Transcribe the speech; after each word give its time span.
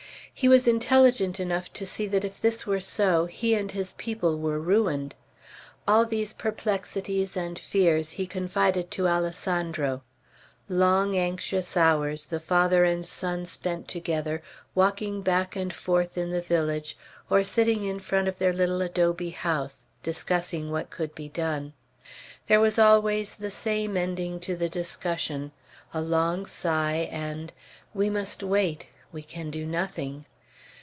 He 0.33 0.49
was 0.49 0.67
intelligent 0.67 1.39
enough 1.39 1.71
to 1.73 1.85
see 1.85 2.07
that 2.07 2.23
if 2.25 2.41
this 2.41 2.65
were 2.65 2.79
so, 2.79 3.27
he 3.27 3.53
and 3.53 3.71
his 3.71 3.93
people 3.93 4.39
were 4.39 4.59
ruined. 4.59 5.13
All 5.87 6.03
these 6.03 6.33
perplexities 6.33 7.37
and 7.37 7.59
fears 7.59 8.11
he 8.11 8.25
confided 8.25 8.89
to 8.91 9.07
Alessandro; 9.07 10.01
long 10.67 11.15
anxious 11.15 11.77
hours 11.77 12.25
the 12.25 12.39
father 12.39 12.83
and 12.83 13.05
son 13.05 13.45
spent 13.45 13.87
together, 13.87 14.41
walking 14.73 15.21
back 15.21 15.55
and 15.55 15.71
forth 15.71 16.17
in 16.17 16.31
the 16.31 16.41
village, 16.41 16.97
or 17.29 17.43
sitting 17.43 17.83
in 17.83 17.99
front 17.99 18.27
of 18.27 18.39
their 18.39 18.53
little 18.53 18.81
adobe 18.81 19.29
house, 19.29 19.85
discussing 20.01 20.71
what 20.71 20.89
could 20.89 21.13
be 21.13 21.29
done. 21.29 21.73
There 22.47 22.61
was 22.61 22.79
always 22.79 23.35
the 23.35 23.51
same 23.51 23.95
ending 23.95 24.39
to 24.39 24.55
the 24.55 24.69
discussion, 24.69 25.51
a 25.93 26.01
long 26.01 26.47
sigh, 26.47 27.07
and, 27.11 27.53
"We 27.93 28.09
must 28.09 28.41
wait, 28.41 28.87
we 29.11 29.21
can 29.21 29.51
do 29.51 29.65
nothing." 29.67 30.25